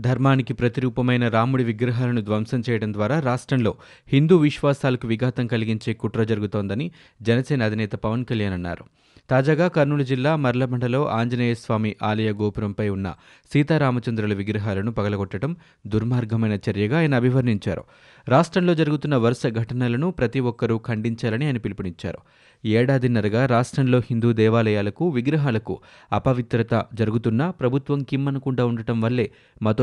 ధర్మానికి 0.00 0.54
ప్రతిరూపమైన 0.54 1.28
రాముడి 1.28 1.64
విగ్రహాలను 1.64 2.20
ధ్వంసం 2.20 2.62
చేయడం 2.70 2.92
ద్వారా 2.92 3.20
రాష్ట్రంలో 3.20 3.74
హిందూ 4.08 4.36
విశ్వాసాలకు 4.36 5.08
విఘాతం 5.08 5.46
కలిగించే 5.46 5.92
కుట్ర 5.92 6.24
జరుగుతోందని 6.24 6.90
జనసేన 7.22 7.62
అధినేత 7.62 7.92
పవన్ 7.92 8.24
కళ్యాణ్ 8.24 8.54
అన్నారు. 8.54 8.84
తాజాగా 9.30 9.68
కర్నూలు 9.68 10.02
జిల్లా 10.02 10.36
మర్లమండలో 10.36 11.08
ఆంజనేయస్వామి 11.08 11.96
ఆలయ 12.02 12.32
గోపురంపై 12.32 12.88
ఉన్న 12.88 13.14
సీతారామచంద్రుల 13.52 14.34
విగ్రహాలను 14.34 14.92
పగలగొట్టడం 14.92 15.56
దుర్మార్గమైన 15.86 16.58
చర్యగా 16.70 16.98
ఆయన 16.98 17.14
అభివర్ణించారు. 17.14 17.84
రాష్ట్రంలో 18.28 18.74
జరుగుతున్న 18.74 19.16
వరుస 19.16 19.46
ఘటనలను 19.46 20.10
ప్రతి 20.10 20.40
ఒక్కరూ 20.40 20.78
ఖండించాలని 20.78 21.46
ఆయన 21.46 21.56
పిలుపునిచ్చారు. 21.56 22.18
ఏడాదిన్నరగా 22.64 23.46
రాష్ట్రంలో 23.46 23.98
హిందూ 23.98 24.32
దేవాలయాలకు 24.32 25.08
విగ్రహాలకు 25.08 25.80
అపవిత్రత 26.12 26.86
జరుగుతున్నా 26.94 27.50
ప్రభుత్వం 27.50 28.02
కిమ్మనకుండా 28.02 28.64
ఉండటం 28.64 29.00
వల్లే 29.00 29.30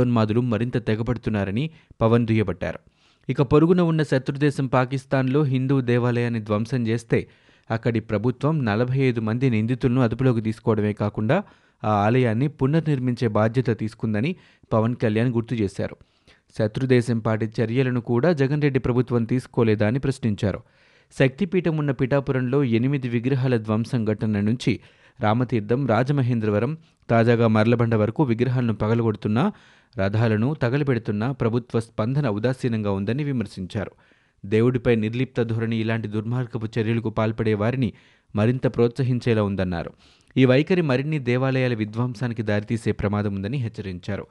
మతోన్మాదులు 0.07 0.41
మరింత 0.41 0.77
తెగబడుతున్నారని 0.87 1.69
పవన్ 2.01 2.27
దుయ్యబట్టారు. 2.27 2.79
ఇక 3.29 3.41
పొరుగున 3.41 3.81
ఉన్న 3.81 4.03
శత్రుదేశం 4.03 4.67
పాకిస్తాన్లో 4.67 5.43
హిందూ 5.43 5.81
దేవాలయాన్ని 5.81 6.39
ధ్వంసం 6.39 6.87
చేస్తే 6.87 7.27
అక్కడి 7.71 7.99
ప్రభుత్వం 7.99 8.65
నలభై 8.65 8.99
ఐదు 8.99 9.21
మంది 9.21 9.49
నిందితులను 9.49 10.01
అదుపులోకి 10.01 10.41
తీసుకోవడమే 10.41 10.93
కాకుండా 10.93 11.43
ఆ 11.83 11.91
ఆలయాన్ని 11.91 12.47
పునర్నిర్మించే 12.47 13.27
బాధ్యత 13.27 13.79
తీసుకుందని 13.79 14.35
పవన్ 14.73 14.95
కళ్యాణ్ 14.95 15.33
గుర్తు 15.33 15.55
చేశారు. 15.55 15.97
శత్రుదేశం 16.57 17.19
పాటి 17.19 17.49
చర్యలను 17.61 18.01
కూడా 18.01 18.33
జగన్ 18.33 18.61
రెడ్డి 18.61 18.79
ప్రభుత్వం 18.79 19.23
తీసుకోలేదా 19.23 19.87
అని 19.87 19.99
ప్రశ్నించారు. 19.99 20.63
శక్తిపీఠం 21.19 21.77
ఉన్న 21.77 21.91
పిఠాపురంలో 21.91 22.63
ఎనిమిది 22.63 23.09
విగ్రహాల 23.09 23.57
ధ్వంసం 23.57 24.05
ఘటన 24.05 24.39
నుంచి 24.39 24.79
రామతీర్థం 25.21 25.87
రాజమహేంద్రవరం 25.87 26.77
తాజాగా 27.09 27.47
మర్లబండ 27.47 27.95
వరకు 27.95 28.23
విగ్రహాలను 28.23 28.73
పగలగొడుతున్నా 28.73 29.51
రథాలను 29.97 30.53
తగలబెడుతున్నా 30.53 31.31
ప్రభుత్వ 31.31 31.79
స్పందన 31.79 32.29
ఉదాసీనంగా 32.29 32.91
ఉందని 32.91 33.23
విమర్శించారు. 33.23 33.91
దేవుడిపై 34.45 34.95
నిర్లిప్త 34.95 35.41
ధోరణి 35.41 35.77
ఇలాంటి 35.77 36.07
దుర్మార్గపు 36.07 36.79
చర్యలకు 36.79 37.09
పాల్పడే 37.09 37.53
వారిని 37.53 37.93
మరింత 38.35 38.67
ప్రోత్సహించేలా 38.75 39.43
ఉందన్నారు. 39.43 39.93
ఈ 40.37 40.45
వైఖరి 40.45 40.81
మరిన్ని 40.81 41.19
దేవాలయాల 41.19 41.73
విధ్వంసానికి 41.73 42.41
దారితీసే 42.41 42.91
ప్రమాదం 42.91 43.35
ఉందని 43.35 43.57
హెచ్చరించారు. 43.57 44.27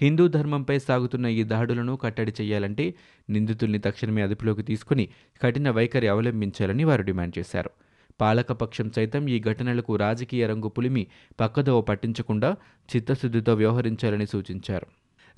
హిందూ 0.00 0.28
ధర్మంపై 0.28 0.78
సాగుతున్న 0.78 1.26
ఈ 1.26 1.42
దాడులను 1.42 1.96
కట్టడి 1.96 2.32
చేయాలంటే 2.40 2.94
నిందితుల్ని 3.30 3.78
తక్షణమే 3.78 4.22
అదుపులోకి 4.22 4.62
తీసుకుని 4.62 5.08
కఠిన 5.42 5.70
వైఖరి 5.70 6.08
అవలంబించాలని 6.08 6.84
వారు 6.84 7.02
డిమాండ్ 7.02 7.38
చేశారు. 7.38 7.70
పాలకపక్షం 8.20 8.92
సైతం 8.96 9.28
ఈ 9.28 9.40
ఘటనలకు 9.40 9.96
రాజకీయ 9.96 10.46
రంగు 10.46 10.68
పులిమి 10.68 11.06
పక్కదోవ 11.40 11.80
పట్టించకుండా 11.80 12.56
చిత్తశుద్ధితో 12.88 13.54
వ్యవహరించాలని 13.54 14.26
సూచించారు. 14.26 14.86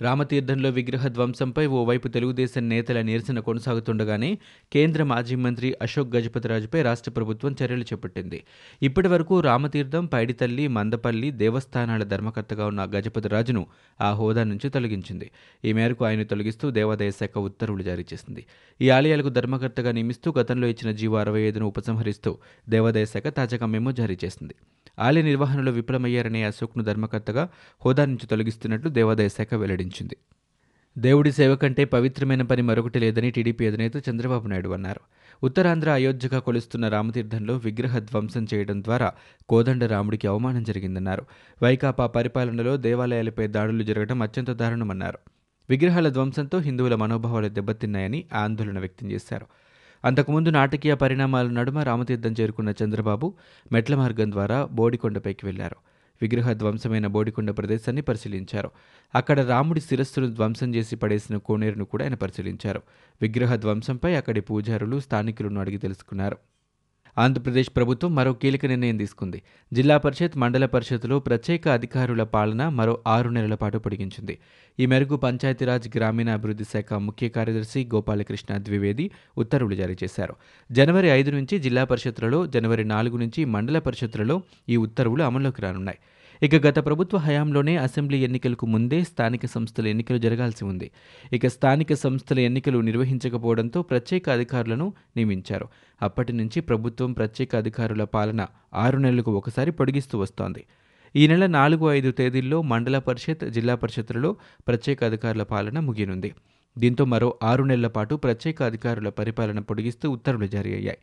రామతీర్థంలో 0.01 0.71
విగ్రహ 0.71 1.09
ధ్వంసంపై 1.09 1.67
ఓవైపు 1.67 2.09
తెలుగుదేశం 2.09 2.69
నేతల 2.69 3.01
నిరసన 3.01 3.41
కొనసాగుతుండగానే 3.41 4.39
కేంద్ర 4.73 5.03
మాజీ 5.03 5.35
మంత్రి 5.35 5.75
అశోక్ 5.83 6.17
గజపతిరాజుపై 6.17 6.83
రాష్ట్ర 6.83 7.11
ప్రభుత్వం 7.11 7.57
చర్యలు 7.63 7.83
చేపట్టింది. 7.83 8.45
ఇప్పటి 8.83 9.09
వరకు 9.09 9.41
రామతీర్థం 9.41 10.07
పైడితల్లి 10.07 10.69
మందపల్లి 10.69 11.31
దేవస్థానాల 11.31 12.03
ధర్మకర్తగా 12.03 12.67
ఉన్న 12.67 12.85
గజపతిరాజును 12.85 13.67
ఆ 14.01 14.13
హోదా 14.13 14.45
నుంచి 14.45 14.71
తొలగించింది. 14.71 15.31
ఈ 15.65 15.73
మేరకు 15.73 16.05
ఆయన 16.05 16.23
తొలగిస్తూ 16.23 16.71
దేవాదాయ 16.71 17.11
శాఖ 17.11 17.39
ఉత్తర్వులు 17.39 17.83
జారీ 17.83 18.05
చేసింది. 18.13 18.47
ఈ 18.81 18.91
ఆలయాలకు 18.91 19.29
ధర్మకర్తగా 19.29 19.93
నియమిస్తూ 19.93 20.35
గతంలో 20.39 20.67
ఇచ్చిన 20.67 20.93
జీవో 20.93 21.17
అరవై 21.17 21.41
ఐదును 21.41 21.67
ఉపసంహరిస్తూ 21.67 22.39
దేవాదాయ 22.69 23.05
శాఖ 23.05 23.27
తాజాగా 23.27 23.67
మెమో 23.67 23.93
జారీ 23.93 24.19
చేసింది. 24.25 24.55
ఆలయ 24.99 25.23
నిర్వహణలో 25.23 25.73
విఫలమయ్యారనే 25.73 26.43
అశోక్ను 26.43 26.85
ధర్మకర్తగా 26.85 27.49
హోదా 27.85 28.05
నుంచి 28.05 28.27
తొలగిస్తున్నట్లు 28.27 28.91
దేవాదాయ 28.91 29.29
శాఖ 29.29 29.55
వెల్లడించింది. 29.55 30.17
దేవుడి 30.99 31.33
సేవ 31.33 31.57
కంటే 31.57 31.85
పవిత్రమైన 31.85 32.43
పని 32.43 32.63
మరొకటి 32.63 32.99
లేదని 32.99 33.31
టీడీపీ 33.31 33.67
అధినేత 33.67 34.09
చంద్రబాబు 34.09 34.47
నాయుడు 34.47 34.69
అన్నారు. 34.69 35.01
ఉత్తరాంధ్ర 35.43 35.91
అయోధ్యగా 35.91 36.39
కొలుస్తున్న 36.39 36.89
రామతీర్థంలో 36.89 37.57
విగ్రహ 37.57 37.99
ధ్వంసం 37.99 38.47
చేయడం 38.55 38.85
ద్వారా 38.85 39.13
కోదండ 39.49 39.85
రాముడికి 39.85 40.27
అవమానం 40.27 40.63
జరిగిందన్నారు. 40.63 41.27
వైకాపా 41.63 42.07
పరిపాలనలో 42.07 42.77
దేవాలయాలపై 42.77 43.47
దాడులు 43.47 43.83
జరగడం 43.83 44.23
అత్యంత 44.23 44.51
దారుణమన్నారు. 44.51 45.19
విగ్రహాల 45.71 46.09
ధ్వంసంతో 46.09 46.59
హిందువుల 46.59 46.95
మనోభావాలు 46.95 47.49
దెబ్బతిన్నాయని 47.49 48.25
ఆందోళన 48.35 48.79
వ్యక్తం 48.79 49.11
చేశారు. 49.11 49.47
అంతకుముందు 50.05 50.49
నాటకీయ 50.49 50.95
పరిణామాల 50.95 51.49
నడుమ 51.49 51.79
రామతీర్థం 51.79 52.35
చేరుకున్న 52.41 52.75
చంద్రబాబు 52.85 53.35
మెట్ల 53.73 53.97
మార్గం 53.97 54.33
ద్వారా 54.33 54.65
బోడికొండపైకి 54.65 55.47
వెళ్ళారు. 55.47 55.77
విగ్రహ 56.23 56.53
ధ్వంసమైన 56.53 57.07
బోడికొండ 57.07 57.51
ప్రదేశాన్ని 57.51 58.03
పరిశీలించారు. 58.03 58.71
అక్కడ 59.15 59.41
రాముడి 59.41 59.81
శిరస్సును 59.81 60.35
ధ్వంసం 60.35 60.75
చేసి 60.75 60.97
పడేసిన 60.97 61.37
కోనేరును 61.37 61.85
కూడా 61.85 62.05
ఆయన 62.05 62.15
పరిశీలించారు. 62.15 62.83
విగ్రహ 63.23 63.57
ధ్వంసంపై 63.57 64.15
అక్కడి 64.15 64.41
పూజారులు 64.41 65.01
స్థానికులను 65.01 65.61
అడిగి 65.61 65.79
తెలుసుకున్నారు. 65.79 66.39
ఆంధ్రప్రదేశ్ 67.19 67.71
ప్రభుత్వం 67.77 68.15
మరో 68.15 68.33
కీలక 68.33 68.67
నిర్ణయం 68.67 68.97
తీసుకుంది. 68.97 69.43
జిల్లా 69.73 69.97
పరిషత్ 69.99 70.37
మండల 70.39 70.67
పరిషత్లో 70.67 71.19
ప్రత్యేక 71.19 71.69
అధికారుల 71.69 72.23
పాలన 72.23 72.69
మరో 72.69 72.99
ఆరు 73.07 73.29
నెలల 73.29 73.55
పాటు 73.55 73.79
పొడిగించింది. 73.79 74.39
ఈ 74.81 74.87
మేరకు 74.87 75.17
పంచాయతీరాజ్ 75.17 75.89
గ్రామీణాభివృద్ధి 75.97 76.65
శాఖ 76.65 76.93
ముఖ్య 76.93 77.29
కార్యదర్శి 77.29 77.89
గోపాలకృష్ణ 77.95 78.59
ద్వివేది 78.59 79.11
ఉత్తర్వులు 79.39 79.75
జారీ 79.75 79.97
చేశారు. 80.05 80.37
జనవరి 80.73 81.09
ఐదు 81.09 81.31
నుంచి 81.31 81.59
జిల్లా 81.59 81.85
పరిషత్లలో 81.85 82.47
జనవరి 82.47 82.85
నాలుగు 82.85 83.17
నుంచి 83.17 83.45
మండల 83.45 83.79
పరిషత్లలో 83.79 84.43
ఈ 84.69 84.77
ఉత్తర్వులు 84.77 85.23
అమల్లోకి 85.23 85.63
రానున్నాయి. 85.63 85.99
ఇక 86.43 86.67
గత 86.67 86.79
ప్రభుత్వ 86.79 87.19
హయాంలోనే 87.19 87.77
అసెంబ్లీ 87.77 88.19
ఎన్నికలకు 88.19 88.67
ముందే 88.67 89.05
స్థానిక 89.05 89.47
సంస్థల 89.47 89.87
ఎన్నికలు 89.87 90.19
జరగాల్సి 90.19 90.65
ఉంది. 90.65 90.91
ఇక 91.33 91.47
స్థానిక 91.47 91.95
సంస్థల 91.95 92.39
ఎన్నికలు 92.39 92.79
నిర్వహించకపోవడంతో 92.79 93.83
ప్రత్యేక 93.83 94.31
అధికారులను 94.31 94.93
నియమించారు. 95.17 95.69
అప్పటి 96.03 96.33
నుంచి 96.33 96.61
ప్రభుత్వం 96.61 97.13
ప్రత్యేక 97.13 97.57
అధికారుల 97.57 98.05
పాలన 98.05 98.47
ఆరు 98.75 98.99
నెలలకు 98.99 99.33
ఒకసారి 99.33 99.71
పొడిగిస్తూ 99.71 100.19
వస్తోంది. 100.19 100.65
ఈ 101.17 101.27
నెల 101.27 101.47
నాలుగు 101.47 101.93
ఐదు 101.93 102.11
తేదీల్లో 102.11 102.63
మండల 102.63 102.99
పరిషత్ 102.99 103.45
జిల్లా 103.51 103.75
పరిషత్లలో 103.75 104.37
ప్రత్యేక 104.69 105.05
అధికారుల 105.05 105.43
పాలన 105.43 105.81
ముగియనుంది. 105.81 106.35
దీంతో 106.79 107.05
మరో 107.05 107.35
ఆరు 107.43 107.63
నెలల 107.65 107.87
పాటు 107.87 108.15
ప్రత్యేక 108.15 108.63
అధికారుల 108.63 109.09
పరిపాలన 109.09 109.59
పొడిగిస్తూ 109.59 110.11
ఉత్తర్వులు 110.11 110.47
జారీ 110.47 110.75
అయ్యాయి. 110.75 110.99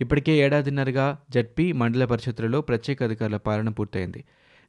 ఇప్పటికే 0.00 0.32
ఏడాదిన్నరగా 0.32 1.18
జడ్పీ 1.30 1.72
మండల 1.72 2.04
పరిషత్లలో 2.04 2.60
ప్రత్యేక 2.60 3.02
అధికారుల 3.02 3.36
పాలన 3.36 3.68
పూర్తయింది. 3.68 4.24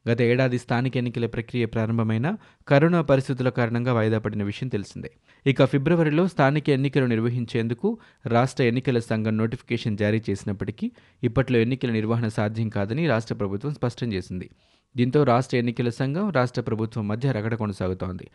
గత 0.08 0.22
ఏడాది 0.22 0.58
స్థానిక 0.58 0.96
ఎన్నికల 0.96 1.26
ప్రక్రియ 1.26 1.66
ప్రారంభమైన 1.66 2.36
కరోనా 2.68 3.02
పరిస్థితుల 3.02 3.48
కారణంగా 3.48 3.92
వాయిదా 3.92 4.18
పడిన 4.18 4.42
విషయం 4.42 4.68
తెలిసిందే. 4.68 5.10
ఇక 5.46 5.64
ఫిబ్రవరిలో 5.64 6.28
స్థానిక 6.28 6.70
ఎన్నికలు 6.70 7.06
నిర్వహించేందుకు 7.06 7.98
రాష్ట్ర 8.26 8.64
ఎన్నికల 8.64 8.98
సంఘం 8.98 9.36
నోటిఫికేషన్ 9.36 9.96
జారీ 9.96 10.22
చేసినప్పటికీ 10.30 10.92
ఇప్పట్లో 11.22 11.58
ఎన్నికల 11.58 11.90
నిర్వహణ 11.90 12.28
సాధ్యం 12.28 12.68
కాదని 12.68 13.06
రాష్ట్ర 13.06 13.34
ప్రభుత్వం 13.34 13.74
స్పష్టం 13.74 14.12
చేసింది. 14.12 14.50
దీంతో 14.96 15.24
రాష్ట్ర 15.24 15.56
ఎన్నికల 15.56 15.88
సంఘం 15.88 16.30
రాష్ట్ర 16.30 16.60
ప్రభుత్వం 16.62 17.08
మధ్య 17.08 17.32
రగడ 17.32 17.54
కొనసాగుతోంది. 17.54 18.30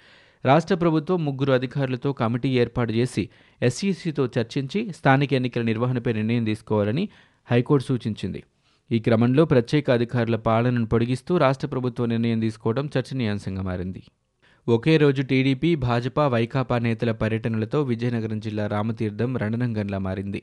రాష్ట్ర 0.45 0.75
ప్రభుత్వం 0.75 1.25
ముగ్గురు 1.25 1.53
అధికారులతో 1.53 2.13
కమిటీ 2.13 2.49
ఏర్పాటు 2.49 2.91
చేసి 2.91 3.29
ఎస్ఈసితో 3.61 4.29
చర్చించి 4.39 4.93
స్థానిక 4.93 5.33
ఎన్నికల 5.33 5.61
నిర్వహణపై 5.61 6.13
నిర్ణయం 6.13 6.43
తీసుకోవాలని 6.43 7.09
హైకోర్టు 7.51 7.87
సూచించింది. 7.87 8.43
ఈ 8.91 8.99
క్రమంలో 8.99 9.45
ప్రత్యేక 9.45 9.91
అధికారుల 9.91 10.35
పాలనను 10.35 10.85
పొడిగిస్తూ 10.85 11.37
రాష్ట్ర 11.37 11.67
ప్రభుత్వం 11.67 12.09
నిర్ణయం 12.09 12.39
తీసుకోవడం 12.39 12.89
చర్చనీయాంశంగా 12.97 13.61
మారింది. 13.61 14.03
ఒకే 14.69 14.97
రోజు 14.97 15.21
టీడీపీ 15.21 15.75
భాజపా 15.75 16.27
వైకాపా 16.27 16.79
నేతల 16.79 17.11
పర్యటనలతో 17.11 17.81
విజయనగరం 17.81 18.39
జిల్లా 18.39 18.67
రామతీర్థం 18.67 19.37
రణరంగంలా 19.37 19.97
మారింది. 19.97 20.41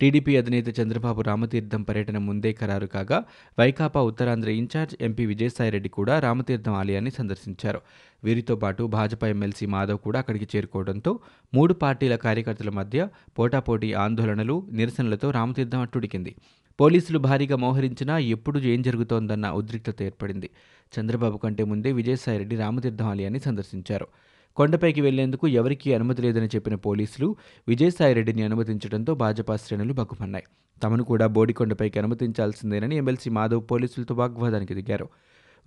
టీడీపీ 0.00 0.36
అధినేత 0.36 0.80
చంద్రబాబు 0.80 1.20
రామతీర్థం 1.20 1.82
పర్యటన 1.82 2.18
ముందే 2.18 2.52
ఖరారు 2.52 2.86
కాగా 2.86 3.18
వైకాపా 3.58 4.00
ఉత్తరాంధ్ర 4.02 4.50
ఇన్ఛార్జ్ 4.50 4.94
ఎంపీ 5.00 5.26
విజయసాయిరెడ్డి 5.26 5.88
కూడా 5.88 6.18
రామతీర్థం 6.18 6.74
ఆలయాన్ని 6.74 7.10
సందర్శించారు. 7.10 7.80
వీరితో 8.24 8.56
పాటు 8.56 8.82
భాజపా 8.82 9.28
ఎమ్మెల్సీ 9.28 9.66
మాధవ్ 9.66 9.98
కూడా 9.98 10.18
అక్కడికి 10.18 10.48
చేరుకోవడంతో 10.56 11.20
మూడు 11.54 11.74
పార్టీల 11.74 12.16
కార్యకర్తల 12.16 12.70
మధ్య 12.70 13.08
పోటాపోటీ 13.38 13.92
ఆందోళనలు 13.92 14.68
నిరసనలతో 14.72 15.30
రామతీర్థం 15.30 15.80
అట్టుడికింది. 15.80 16.34
పోలీసులు 16.80 17.18
భారీగా 17.18 17.56
మోహరించినా 17.56 18.18
ఎప్పుడు 18.18 18.58
ఏం 18.58 18.82
జరుగుతోందన్న 18.82 19.50
ఉద్రిక్తత 19.50 20.02
ఏర్పడింది. 20.02 20.50
చంద్రబాబు 20.92 21.38
కంటే 21.38 21.64
ముందే 21.64 21.92
విజయసాయిరెడ్డి 21.92 22.56
రామతీర్థం 22.56 23.06
ఆలయాన్ని 23.06 23.40
సందర్శించారు. 23.40 24.06
కొండపైకి 24.56 25.00
వెళ్ళేందుకు 25.00 25.48
ఎవరికీ 25.48 25.94
అనుమతి 25.94 26.22
లేదని 26.22 26.46
చెప్పిన 26.46 26.74
పోలీసులు 26.74 27.36
విజయసాయిరెడ్డిని 27.68 28.42
అనుమతించడంతో 28.42 29.14
భాజపా 29.14 29.56
శ్రేణులు 29.56 29.92
బగ్గుమన్నాయి. 29.92 30.44
తమను 30.82 31.04
కూడా 31.04 31.26
బోడికొండపైకి 31.26 31.98
అనుమతించాల్సిందేనని 31.98 32.96
ఎమ్మెల్సీ 32.96 33.30
మాధవ్ 33.30 33.62
పోలీసులతో 33.70 34.14
వాగ్వాదానికి 34.14 34.74
దిగారు. 34.74 35.08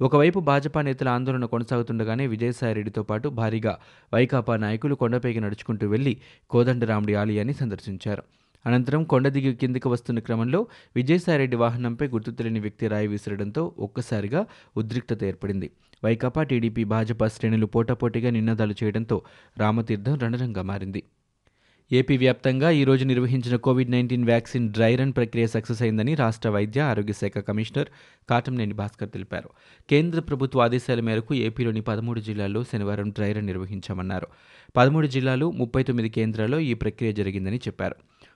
ఒకవైపు 0.01 0.39
భాజపా 0.39 0.81
నేతల 0.81 1.09
ఆందోళన 1.09 1.45
కొనసాగుతుండగానే 1.45 2.27
విజయసాయిరెడ్డితో 2.27 3.03
పాటు 3.03 3.29
భారీగా 3.29 3.77
వైకాపా 4.13 4.57
నాయకులు 4.57 4.95
కొండపైకి 4.95 5.39
నడుచుకుంటూ 5.39 5.87
వెళ్ళి 5.87 6.17
కోదండరాముడి 6.49 7.15
ఆలయాన్ని 7.15 7.53
సందర్శించారు. 7.53 8.23
అనంతరం 8.65 9.03
కొండ 9.03 9.27
దిగి 9.27 9.55
కిందికి 9.55 9.87
వస్తున్న 9.87 10.19
క్రమంలో 10.19 10.67
విజయసాయిరెడ్డి 10.95 11.57
వాహనంపై 11.57 12.07
గుర్తు 12.07 12.31
తెలియని 12.31 12.59
వ్యక్తి 12.59 12.87
రాయి 12.87 13.07
విసరడంతో 13.07 13.75
ఒక్కసారిగా 13.79 14.45
ఉద్రిక్తత 14.77 15.23
ఏర్పడింది. 15.23 15.71
వైకాపా 16.05 16.43
టీడీపీ 16.43 16.83
భాజపా 16.83 17.27
శ్రేణులు 17.27 17.65
పోటాపోటీగా 17.65 18.29
నినాదాలు 18.29 18.75
చేయడంతో 18.83 19.21
రామతీర్థం 19.57 20.19
రణరంగా 20.19 20.61
మారింది. 20.61 21.03
ఏపీ 21.91 22.17
వ్యాప్తంగా 22.17 22.69
ఈరోజు 22.69 23.05
నిర్వహించిన 23.05 23.55
covid 23.55 23.91
nineteen 23.91 24.25
vaccine 24.25 24.69
dry 24.69 24.95
run 24.95 25.13
ప్రక్రియ 25.13 25.47
సక్సెస్ 25.47 25.81
అయిందని 25.81 26.15
రాష్ట్ర 26.15 26.49
వైద్య 26.49 26.81
ఆరోగ్య 26.81 27.13
శాఖ 27.13 27.37
కమిషనర్ 27.37 27.87
కాటంనేని 28.29 28.73
భాస్కర్ 28.73 29.09
తెలిపారు. 29.09 29.49
కేంద్ర 29.89 30.19
ప్రభుత్వ 30.19 30.61
ఆదేశాల 30.61 30.99
మేరకు 30.99 31.33
ఏపీలోని 31.33 31.81
పదమూడు 31.81 32.19
జిల్లాల్లో 32.19 32.63
శనివారం 32.63 33.09
డ్రై 33.09 33.31
రన్ 33.31 33.45
నిర్వహించామన్నారు. 33.45 34.27
పదమూడు 34.77 35.07
జిల్లాలు 35.07 35.51
ముప్పై 35.51 35.83
తొమ్మిది 35.83 36.09
కేంద్రాల్లో 36.09 36.59
ఈ 36.59 36.73
ప్రక్రియ 36.73 37.11
జరిగిందని 37.11 37.57
చెప్పారు. 37.57 37.95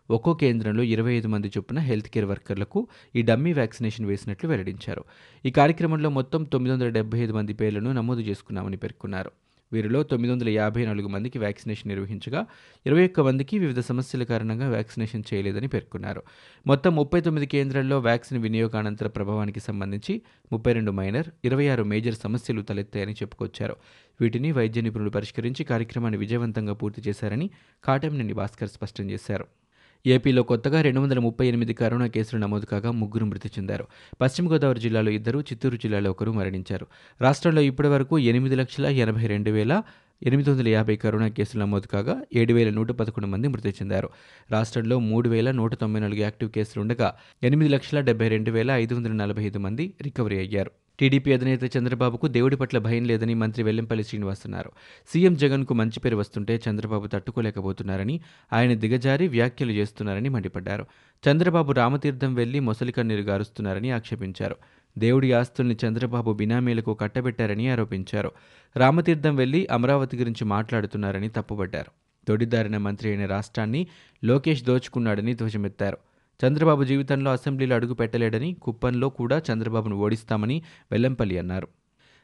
ఒక్కో 0.09 0.33
కేంద్రంలో 0.33 0.83
ఇరవై 0.83 1.13
ఐదు 1.17 1.27
మంది 1.27 1.51
చొప్పున 1.57 1.79
హెల్త్ 1.79 2.09
కేర్ 2.09 2.25
వర్కర్లకు 2.25 2.87
ఈ 3.15 3.21
డమ్మీ 3.21 3.53
వ్యాక్సినేషన్ 3.53 4.05
వేసినట్లు 4.05 4.49
వెల్లడించారు. 4.49 5.05
ఈ 5.45 5.51
కార్యక్రమంలో 5.51 6.09
మొత్తం 6.09 6.43
తొమ్మిది 6.43 6.73
వందల 6.73 6.89
డెబ్బై 6.89 7.19
ఐదు 7.19 7.33
మంది 7.33 7.53
పేర్లను 7.53 7.91
నమోదు 7.91 8.21
చేసుకున్నామని 8.21 8.77
పేర్కొన్నారు. 8.77 9.31
వీరిలో 9.73 10.03
తొమ్మిది 10.03 10.33
వందల 10.33 10.49
యాభై 10.49 10.85
నాలుగు 10.85 11.07
మందికి 11.07 11.39
వ్యాక్సినేషన్ 11.39 11.87
నిర్వహించగా 11.87 12.45
ఇరవై 12.85 13.05
ఒక్క 13.05 13.19
మందికి 13.19 13.59
వివిధ 13.59 13.79
సమస్యల 13.79 14.23
కారణంగా 14.23 14.69
వ్యాక్సినేషన్ 14.69 15.23
చేయలేదని 15.33 15.67
పేర్కొన్నారు. 15.67 16.23
మొత్తం 16.67 16.95
ముప్పై 16.95 17.21
తొమ్మిది 17.21 17.45
కేంద్రాల్లో 17.45 17.99
వ్యాక్సిన్ 17.99 18.41
వినియోగానంతర 18.41 19.07
ప్రభావానికి 19.07 19.59
సంబంధించి 19.59 20.21
ముప్పై 20.51 20.73
రెండు 20.73 20.91
మైనర్ 20.91 21.29
ఇరవై 21.45 21.67
ఆరు 21.67 21.83
మేజర్ 21.83 22.15
సమస్యలు 22.15 22.61
తలెత్తాయని 22.61 23.13
చెప్పుకొచ్చారు. 23.13 23.77
వీటిని 24.21 24.51
వైద్య 24.51 24.81
నిపుణులు 24.81 25.09
పరిష్కరించి 25.09 25.63
కార్యక్రమాన్ని 25.63 26.19
విజయవంతంగా 26.19 26.73
పూర్తి 26.73 27.09
చేశారని 27.09 27.49
కాటంనేని 27.83 28.33
భాస్కర్ 28.33 28.69
స్పష్టం 28.69 29.09
చేశారు. 29.09 29.58
ఏపీలో 30.05 30.43
కొత్తగా 30.43 30.81
రెండు 30.81 30.99
వందల 30.99 31.19
ముప్పై 31.19 31.47
ఎనిమిది 31.47 31.73
కరోనా 31.73 32.07
కేసులు 32.07 32.41
నమోదు 32.41 32.65
కాగా 32.65 32.91
ముగ్గురు 32.91 33.25
మృతి 33.25 33.47
చెందారు. 33.47 33.87
పశ్చిమ 34.21 34.51
గోదావరి 34.51 34.79
జిల్లాలో 34.79 35.11
ఇద్దరు 35.11 35.39
చిత్తూరు 35.39 35.75
జిల్లాలో 35.75 36.11
ఒకరు 36.11 36.31
మరణించారు. 36.31 36.87
రాష్ట్రంలో 37.21 37.61
ఇప్పటి 37.61 37.87
వరకు 37.87 38.19
ఎనిమిది 38.19 38.55
లక్షల 38.55 38.85
ఎనభై 38.85 39.27
రెండు 39.27 39.51
వేల 39.51 39.83
ఎనిమిది 40.25 40.49
వందల 40.49 40.67
యాభై 40.67 40.95
కరోనా 40.95 41.27
కేసులు 41.27 41.61
నమోదు 41.61 41.87
కాగా 41.87 42.21
ఏడు 42.35 42.53
వేల 42.53 42.69
నూట 42.69 42.91
పదకొండు 42.91 43.27
మంది 43.27 43.47
మృతి 43.47 43.69
చెందారు. 43.69 44.09
రాష్ట్రంలో 44.51 44.99
మూడు 44.99 45.29
వేల 45.29 45.51
నూట 45.51 45.73
తొంభై 45.73 45.99
నాలుగు 45.99 46.19
యాక్టివ్ 46.19 46.51
కేసులు 46.51 46.81
ఉండగా 46.81 47.13
ఎనిమిది 47.43 47.71
లక్షల 47.71 47.99
డెబ్బై 47.99 48.27
రెండు 48.27 48.51
వేల 48.51 48.71
ఐదు 48.71 48.95
వందల 48.95 49.11
నలభై 49.11 49.43
ఐదు 49.43 49.59
మంది 49.59 49.93
రికవరీ 50.01 50.37
అయ్యారు. 50.37 50.71
టీడీపీ 50.99 51.33
అధినేత 51.33 51.77
చంద్రబాబుకు 51.77 52.27
దేవుడి 52.27 52.55
పట్ల 52.55 52.77
భయం 52.77 53.05
లేదని 53.05 53.33
మంత్రి 53.33 53.63
వెల్లంపల్లి 53.63 54.03
శ్రీనివాస్ 54.03 54.39
అన్నారు. 54.45 54.71
సీఎం 55.13 55.35
జగన్కు 55.35 55.73
మంచి 55.73 55.99
పేరు 55.99 56.17
వస్తుంటే 56.17 56.61
చంద్రబాబు 56.69 57.07
తట్టుకోలేకపోతున్నారని 57.07 58.19
ఆయన 58.53 58.73
దిగజారి 58.73 59.27
వ్యాఖ్యలు 59.27 59.71
చేస్తున్నారని 59.71 60.29
మండిపడ్డారు. 60.29 60.85
చంద్రబాబు 61.23 61.71
రామతీర్థం 61.71 62.35
వెళ్ళి 62.35 62.59
మొసలికన్నీరు 62.59 63.21
గారుస్తున్నారని 63.21 63.91
ఆక్షేపించారు. 63.91 64.55
దేవుడి 64.97 65.33
ఆస్తుల్ని 65.33 65.77
చంద్రబాబు 65.87 66.33
బినామీలకు 66.33 66.93
కట్టబెట్టారని 66.93 67.69
ఆరోపించారు. 67.69 68.31
రామతీర్థం 68.77 69.35
వెళ్ళి 69.35 69.67
అమరావతి 69.71 70.17
గురించి 70.17 70.45
మాట్లాడుతున్నారని 70.45 71.29
తప్పుపడ్డారు 71.29 71.91
తొడిదారిన 72.27 72.77
మంత్రి 72.77 73.09
అయిన 73.09 73.25
రాష్ట్రాన్ని 73.25 73.87
లోకేష్ 74.23 74.63
దోచుకున్నాడని 74.63 75.33
ధ్వజమెత్తారు. 75.33 75.97
చంద్రబాబు 76.45 76.83
జీవితంలో 76.83 77.31
అసెంబ్లీలో 77.31 77.75
అడుగు 77.75 77.93
పెట్టలేడని 77.93 78.53
కుప్పంలో 78.53 79.09
కూడా 79.09 79.41
చంద్రబాబును 79.51 79.95
ఓడిస్తామని 79.95 80.63
వెల్లంపల్లి 80.91 81.37
అన్నారు. 81.37 81.67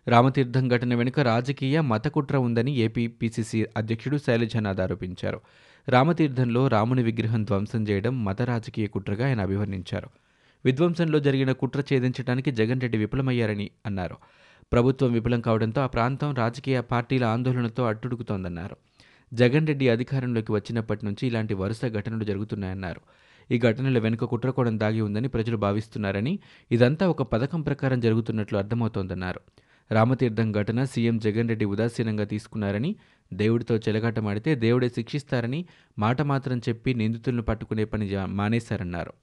రామతీర్థం 0.07 0.67
ఘటన 0.67 0.95
వెనుక 0.95 1.19
రాజకీయ 1.19 1.81
మతకుట్ర 1.81 2.38
ఉందని 2.38 2.71
ఏపీ 2.75 3.07
పిసిసి 3.07 3.65
అధ్యక్షుడు 3.77 4.17
శైలజనాథ్ 4.17 4.81
ఆరోపించారు. 4.81 5.41
రామతీర్థంలో 5.89 6.67
రాముని 6.67 7.03
విగ్రహం 7.03 7.44
ధ్వంసం 7.44 7.83
చేయడం 7.83 8.25
మత 8.25 8.41
రాజకీయ 8.41 8.88
కుట్రగా 8.88 9.27
ఆయన 9.27 9.41
అభివర్ణించారు. 9.41 10.09
విధ్వంసంలో 10.65 11.19
జరిగిన 11.19 11.51
కుట్ర 11.51 11.79
ఛేదించడానికి 11.79 12.51
జగన్ 12.51 12.81
రెడ్డి 12.81 12.97
విఫలమయ్యారని 12.97 13.69
అన్నారు. 13.85 14.15
ప్రభుత్వం 14.73 15.13
విఫలం 15.13 15.41
కావడంతో 15.41 15.81
ఆ 15.81 15.88
ప్రాంతం 15.88 16.35
రాజకీయ 16.35 16.81
పార్టీల 16.81 17.23
ఆందోళనతో 17.23 17.85
అట్టుడుకుతోందన్నారు. 17.85 18.77
జగన్ 19.33 19.67
రెడ్డి 19.67 19.89
అధికారంలోకి 19.89 20.51
వచ్చినప్పటి 20.51 21.06
నుంచి 21.06 21.27
ఇలాంటి 21.27 21.53
వరుస 21.53 21.85
ఘటనలు 21.85 22.23
జరుగుతున్నాయన్నారు. 22.23 23.01
ఈ 23.51 23.59
ఘటనల 23.59 24.00
వెనుక 24.00 24.24
కుట్రకోణం 24.24 24.80
దాగి 24.80 25.01
ఉందని 25.01 25.27
ప్రజలు 25.27 25.57
భావిస్తున్నారని 25.57 26.39
ఇదంతా 26.71 27.09
ఒక 27.09 27.21
పథకం 27.21 27.62
ప్రకారం 27.62 28.00
జరుగుతున్నట్లు 28.00 28.57
అర్థమవుతోందన్నారు. 28.57 29.39
రామతీర్థం 29.92 30.51
ఘటన 30.51 30.83
సీఎం 30.83 31.19
జగన్ 31.19 31.50
రెడ్డి 31.50 31.65
ఉదాసీనంగా 31.65 32.24
తీసుకున్నారని 32.24 32.95
దేవుడితో 33.33 33.77
చెలగాటమాడితే 33.77 34.56
దేవుడే 34.56 34.89
శిక్షిస్తారని 34.89 35.65
మాట 36.00 36.21
మాత్రం 36.21 36.57
చెప్పి 36.57 36.94
నిందితులను 36.94 37.42
పట్టుకునే 37.42 37.86
పని 37.86 38.07
జా- 38.07 38.25
మానేశారన్నారు. 38.25 39.13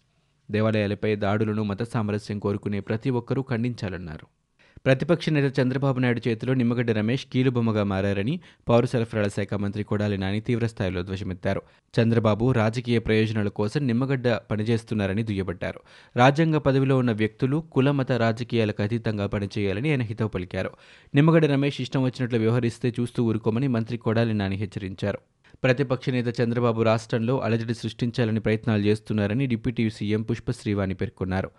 దేవాలయాలపై 0.50 1.16
దాడులను 1.16 1.62
మత 1.62 1.82
సామరస్యం 1.82 2.38
కోరుకునే 2.38 2.80
ప్రతి 2.80 3.10
ఒక్కరూ 3.10 3.42
ఖండించాలన్నారు. 3.42 4.41
ప్రతిపక్ష 4.86 5.28
నేత 5.28 5.60
చంద్రబాబు 5.60 5.98
నాయుడు 5.98 6.20
చేతిలో 6.28 6.54
నిమ్మగడ్డ 6.54 6.90
రమేష్ 6.90 7.26
కీలుబొమ్మగా 7.32 7.84
మారారని 7.84 8.40
పౌర 8.68 8.84
సరఫరాల 8.84 9.28
శాఖ 9.28 9.54
మంత్రి 9.54 9.84
కొడాలి 9.84 10.18
నాని 10.18 10.40
తీవ్రస్థాయిలో 10.40 11.02
ధ్వజమెత్తారు. 11.02 11.62
చంద్రబాబు 11.94 12.52
రాజకీయ 12.52 12.98
ప్రయోజనాల 12.98 13.48
కోసం 13.48 13.86
నిమ్మగడ్డ 13.86 14.28
పనిచేస్తున్నారని 14.28 15.22
దుయ్యబట్టారు. 15.22 15.80
రాజ్యాంగ 16.16 16.56
పదవిలో 16.56 16.98
ఉన్న 16.98 17.12
వ్యక్తులు 17.12 17.64
కుల 17.72 17.90
మత 17.90 18.12
రాజకీయాలకు 18.12 18.82
అతీతంగా 18.82 19.26
పనిచేయాలని 19.26 19.90
ఆయన 19.90 20.02
హితవు 20.02 20.28
పలికారు. 20.28 20.70
నిమ్మగడ్డ 21.14 21.46
రమేష్ 21.46 21.80
ఇష్టం 21.80 22.02
వచ్చినట్లు 22.02 22.38
వ్యవహరిస్తే 22.38 22.94
చూస్తూ 23.00 23.24
ఊరుకోమని 23.24 23.68
మంత్రి 23.68 23.98
కొడాలి 23.98 24.34
నాని 24.34 24.56
హెచ్చరించారు. 24.56 25.18
ప్రతిపక్ష 25.64 26.08
నేత 26.08 26.40
చంద్రబాబు 26.40 26.82
రాష్ట్రంలో 26.82 27.38
అలజడి 27.38 27.74
సృష్టించాలని 27.74 28.40
ప్రయత్నాలు 28.40 28.82
చేస్తున్నారని 28.82 29.46
డిప్యూటీ 29.46 29.90
సీఎం 29.90 30.22
పుష్పశ్రీవాణి 30.22 30.94
పేర్కొన్నారు. 30.94 31.50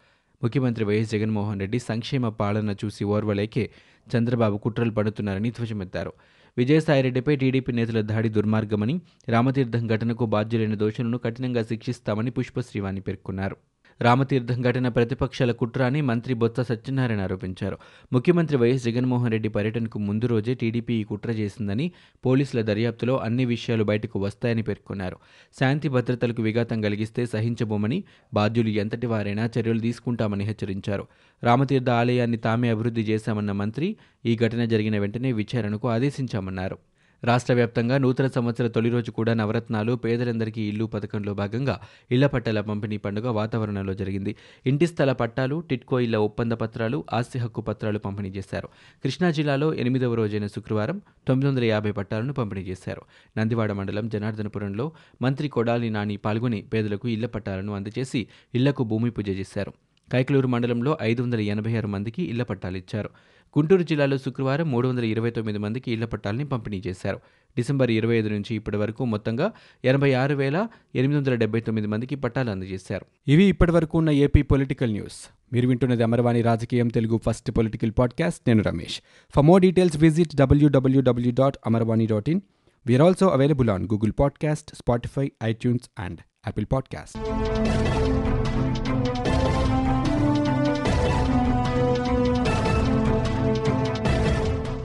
ముఖ్యమంత్రి 0.43 0.85
వైఎస్ 0.85 1.11
జగన్మోహన్ 1.11 1.59
రెడ్డి 1.59 1.79
సంక్షేమ 1.79 2.29
పాలన 2.29 2.75
చూసి 2.83 3.03
ఓర్వలేకే 3.03 3.69
చంద్రబాబు 4.07 4.57
కుట్రలు 4.57 4.91
పడుతున్నారని 4.91 5.51
ధ్వజమెత్తారు. 5.51 6.11
విజయసాయిరెడ్డిపై 6.57 7.35
టీడీపీ 7.35 7.71
నేతల 7.71 8.01
దాడి 8.01 8.29
దుర్మార్గమని 8.29 8.95
రామతీర్థం 9.29 9.87
ఘటనకు 9.87 10.25
బాధ్యులైన 10.25 10.75
దోషులను 10.75 11.17
కఠినంగా 11.17 11.63
శిక్షిస్తామని 11.63 12.31
పుష్పశ్రీవాణి 12.31 13.01
పేర్కొన్నారు. 13.01 13.57
రామతీర్థం 14.01 14.61
ఘటన 14.61 14.87
ప్రతిపక్షాల 14.87 15.51
కుట్ర 15.51 15.83
అని 15.83 16.01
మంత్రి 16.01 16.33
బొత్స 16.33 16.59
సత్యనారాయణ 16.59 17.21
ఆరోపించారు. 17.21 17.77
ముఖ్యమంత్రి 18.13 18.57
వైఎస్ 18.57 18.83
జగన్మోహన్ 18.83 19.31
రెడ్డి 19.31 19.49
పర్యటనకు 19.49 19.99
ముందు 19.99 20.25
రోజే 20.25 20.53
టీడీపీ 20.53 20.93
ఈ 20.93 21.03
కుట్ర 21.03 21.31
చేసిందని 21.31 21.91
పోలీసుల 22.25 22.61
దర్యాప్తులో 22.61 23.17
అన్ని 23.17 23.45
విషయాలు 23.45 23.83
బయటకు 23.83 24.19
వస్తాయని 24.19 24.61
పేర్కొన్నారు. 24.61 25.17
శాంతి 25.59 25.89
భద్రతలకు 25.89 26.41
విఘాతం 26.41 26.81
కలిగిస్తే 26.81 27.25
సహించబోమని 27.25 28.03
బాధ్యులు 28.33 28.69
ఎంతటి 28.69 29.07
వారైనా 29.07 29.49
చర్యలు 29.59 29.79
తీసుకుంటామని 29.79 30.43
హెచ్చరించారు. 30.43 31.07
రామతీర్థ 31.43 31.89
ఆలయాన్ని 31.89 32.37
తామే 32.37 32.69
అభివృద్ధి 32.69 33.01
చేశామన్న 33.01 33.51
మంత్రి 33.51 33.95
ఈ 34.25 34.35
ఘటన 34.35 34.65
జరిగిన 34.65 34.97
వెంటనే 34.99 35.31
విచారణకు 35.31 35.89
ఆదేశించామన్నారు. 35.89 36.92
రాష్ట్ర 37.23 37.53
వ్యాప్తంగా 37.53 37.97
నూతన 37.97 38.27
సంవత్సర 38.27 38.67
తొలి 38.67 38.89
రోజు 38.89 39.11
కూడా 39.11 39.33
నవరత్నాలు 39.33 39.95
పేదలందరికీ 39.95 40.61
ఇల్లు 40.61 40.85
పథకంలో 40.85 41.33
భాగంగా 41.33 41.75
ఇళ్ళ 42.11 42.25
పట్టాల 42.25 42.61
పంపిణీ 42.61 42.97
పండుగ 42.97 43.27
వాతావరణంలో 43.29 43.93
జరిగింది. 43.93 44.35
ఇంటి 44.65 44.87
స్థల 44.87 45.11
పట్టాలు 45.11 45.63
టిట్కో 45.69 45.99
ఇళ్ళ 45.99 46.15
ఒప్పంద 46.15 46.51
పత్రాలు 46.51 47.05
ఆస్తి 47.13 47.39
హక్కు 47.39 47.61
పత్రాలు 47.61 47.99
పంపిణీ 47.99 48.29
చేశారు. 48.29 48.69
కృష్ణా 49.03 49.31
జిల్లాలో 49.31 49.73
ఎనిమిదవ 49.73 50.13
రోజైన 50.13 50.47
శుక్రవారం 50.47 51.01
తొమ్మిది 51.27 51.49
వందల 51.49 51.63
యాభై 51.63 51.91
పట్టాలను 51.91 52.33
పంపిణీ 52.33 52.61
చేశారు. 52.61 53.01
నందివాడ 53.37 53.71
మండలం 53.71 54.07
జనార్దనపురంలో 54.07 54.91
మంత్రి 55.21 55.47
కొడాలి 55.47 55.89
నాని 55.89 56.17
పాల్గొని 56.17 56.61
పేదలకు 56.61 57.07
ఇళ్ళ 57.07 57.25
పట్టాలను 57.25 57.73
అందజేసి 57.75 58.27
ఇళ్ళకు 58.55 58.83
భూమి 58.83 59.09
పూజ 59.09 59.29
చేశారు. 59.29 59.73
కైకలూరు 60.11 60.47
మండలంలో 60.47 60.97
ఐదు 61.01 61.23
వందల 61.23 61.39
ఎనభై 61.39 61.75
ఆరు 61.75 61.87
మందికి 61.87 62.21
ఇళ్ళ 62.23 62.43
పట్టాలు 62.43 62.77
ఇచ్చారు. 62.77 63.09
గుంటూరు 63.57 63.83
జిల్లాలో 63.83 64.17
శుక్రవారం 64.17 64.71
మూడు 64.71 64.87
వందల 64.87 65.03
ఇరవై 65.03 65.29
తొమ్మిది 65.29 65.59
మందికి 65.59 65.91
ఇళ్ళ 65.91 66.05
పట్టాలని 66.05 66.45
పంపిణీ 66.45 66.81
చేశారు. 66.87 67.17
డిసెంబర్ 67.57 67.91
ఇరవై 67.91 68.17
ఐదు 68.17 68.29
నుంచి 68.29 68.55
ఇప్పటి 68.55 68.77
వరకు 68.77 69.05
మొత్తంగా 69.05 69.51
ఎనభై 69.85 70.13
ఆరు 70.13 70.35
వేల 70.35 70.67
ఎనిమిది 70.95 71.17
వందల 71.17 71.35
డెబ్బై 71.35 71.59
తొమ్మిది 71.59 71.87
మందికి 71.87 72.15
పట్టాలు 72.15 72.49
అందజేశారు. 72.49 73.05
ఇవి 73.27 73.43
ఇప్పటివరకు 73.43 73.97
ఉన్న 73.97 74.09
ఏపీ 74.09 74.41
పొలిటికల్ 74.41 74.91
న్యూస్. 74.91 75.29
మీరు 75.53 75.67
వింటున్నది 75.67 76.03
అమరవాణి 76.03 76.41
రాజకీయం 76.41 76.87
తెలుగు 76.87 77.19
ఫస్ట్ 77.25 77.51
పొలిటికల్ 77.51 77.91
పాడ్కాస్ట్. 77.99 78.41
నేను 78.47 78.63
Ramesh. 78.63 79.01
For 79.35 79.45
more 79.45 79.61
details 79.61 79.97
visit 79.97 80.35
W W W 80.35 81.31
dot 81.31 81.57
Amarvani 81.65 82.05
dot 82.05 82.29
in 82.29 82.41
we are 82.87 83.01
also 83.01 83.27
available 83.27 83.69
on 83.69 83.83
Google 83.83 84.11
podcast 84.19 84.75
Spotify 84.75 85.31
iTunes 85.43 85.89
and 85.99 86.19
Apple 86.19 86.65
podcast 86.71 87.17